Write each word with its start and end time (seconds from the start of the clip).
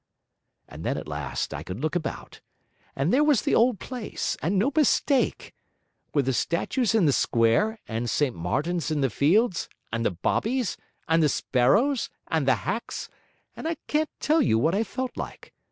And 0.67 0.83
then 0.83 0.97
at 0.97 1.07
last 1.07 1.53
I 1.53 1.61
could 1.61 1.79
look 1.79 1.95
about, 1.95 2.41
and 2.95 3.13
there 3.13 3.23
was 3.23 3.43
the 3.43 3.53
old 3.53 3.79
place, 3.79 4.35
and 4.41 4.57
no 4.57 4.71
mistake! 4.75 5.53
With 6.11 6.25
the 6.25 6.33
statues 6.33 6.95
in 6.95 7.05
the 7.05 7.13
square, 7.13 7.77
and 7.87 8.09
St 8.09 8.35
Martin's 8.35 8.89
in 8.89 9.01
the 9.01 9.11
Fields, 9.11 9.69
and 9.93 10.03
the 10.03 10.09
bobbies, 10.09 10.75
and 11.07 11.21
the 11.21 11.29
sparrows, 11.29 12.09
and 12.31 12.47
the 12.47 12.55
hacks; 12.65 13.09
and 13.55 13.67
I 13.67 13.75
can't 13.85 14.09
tell 14.19 14.41
you 14.41 14.57
what 14.57 14.73
I 14.73 14.83
felt 14.83 15.15
like. 15.15 15.53